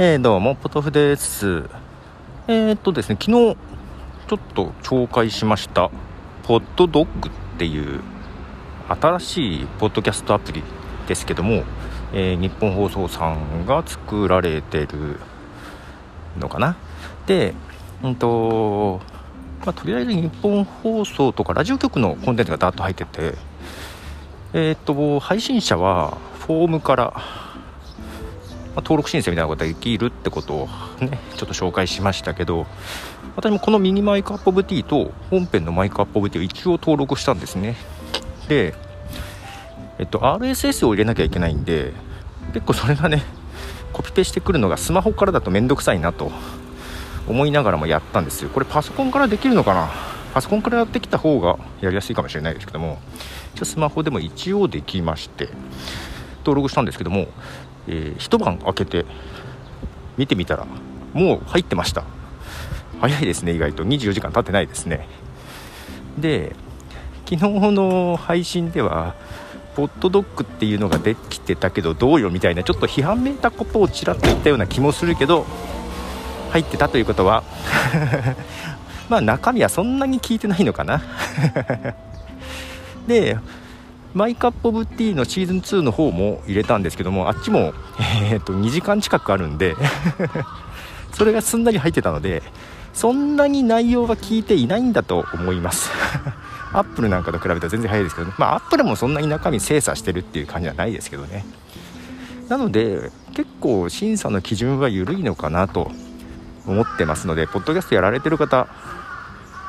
[0.00, 1.64] えー、どうも、ポトフです。
[2.46, 3.56] えー、っとですね、昨日、
[4.28, 5.90] ちょっと紹介しました、
[6.44, 8.00] ポッドドッグっていう
[8.88, 10.62] 新しいポッドキャストアプリ
[11.08, 11.64] ですけども、
[12.12, 15.18] えー、日本放送さんが作られてる
[16.38, 16.76] のかな。
[17.26, 17.54] で、
[18.04, 19.00] うんと、
[19.66, 23.34] まあ、とりあえず日本放送とかラジオ局のコンテンツがダーッと入ってて、
[24.52, 27.47] え、っと、配信者はフォームから
[28.82, 30.68] 登録申請みたいなことができるってことを
[31.00, 32.66] ねちょっと紹介しましたけど
[33.36, 37.76] 私もこのミニマイクアップオブティーと本編のマイクアップオブティーを一応登録したんですね。
[38.48, 38.74] で
[39.98, 41.92] えっと RSS を入れなきゃいけないんで
[42.52, 43.22] 結構それがね
[43.92, 46.30] コピペしてくるのがスマホからだと面倒くさいなと
[47.26, 48.50] 思いながらもやったんですよ。
[48.50, 49.90] これパソコンからできるのかな？
[50.34, 52.98] パソコンからやってきた方がやりやすいかもしれないですけども
[53.62, 55.48] スマホでも一応できまして
[56.40, 57.28] 登録したんですけども
[57.88, 59.06] えー、一晩明けて
[60.16, 60.66] 見てみたら
[61.14, 62.04] もう入ってました。
[63.00, 63.84] 早いですね意外と。
[63.84, 65.08] 24時間経ってないですね。
[66.18, 66.54] で
[67.24, 69.14] 昨日の配信では
[69.74, 75.46] ポットドッグっていうのができてたけどどうよみたいなちょっと批判めいたことをちらっと言ったような気もするけど
[76.50, 77.44] 入ってたということは
[79.08, 81.00] まあ中身はそんなに聞いてないのかな。
[83.06, 83.38] で
[84.18, 87.72] マイカップオブティーのシーズン2の方も入れたんですけどもあっちも、
[88.20, 89.76] えー、と2時間近くあるんで
[91.14, 92.42] それがすんなり入ってたので
[92.92, 95.92] そんなに内容は聞いていないんだと思います。
[96.74, 98.34] アップルなんかと比べたら全然早いですけどね。
[98.38, 101.46] まあアップルもそんなに中身精査してるっていう感じはないですけどね。
[102.48, 105.92] なので結構審査の基準は緩いのかなと
[106.66, 108.66] 思ってますのでポッドキャストやられてる方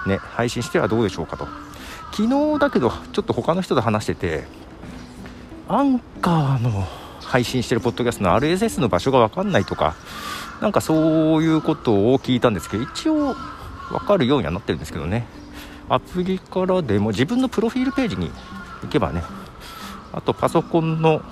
[0.07, 1.68] ね配信してはどうでしょうかと。
[2.11, 4.43] 昨日だけどちょっと他の人と話してて
[5.67, 6.85] アンカーの
[7.21, 9.95] 配信してるポッドキャストの RSS の場所が分かんないとか
[10.61, 13.35] なんかそういうことを聞いたんですけど一応
[13.89, 15.25] 分かるようにはなってるんですけどね。
[15.89, 18.31] アプリからでも自分のプロフィールページに
[18.83, 19.23] 行けばね
[20.13, 21.23] あとパソコンの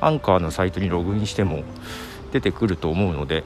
[0.00, 1.62] アンカーのサイトにログインしても
[2.32, 3.44] 出てくると思うので、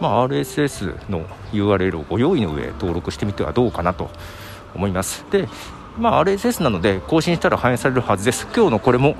[0.00, 4.10] まあ、RSS の URL をご用意の上登録してみてはどうかなと
[4.74, 5.24] 思います。
[5.30, 5.48] で
[5.98, 8.46] まあ RSS なので更新したら反映されるはずです。
[8.54, 9.16] 今日のこれも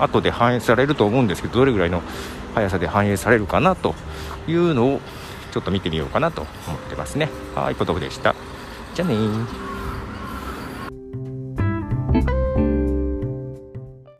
[0.00, 2.02] 後で反映されると思うんですけどどれぐらいの
[2.54, 3.94] 速さで反映されるかなと
[4.46, 5.00] いうのを
[5.52, 7.28] ちょっと見てみようかなと思ってますね。
[7.54, 8.34] はいポトフでした。
[8.94, 9.14] じゃあね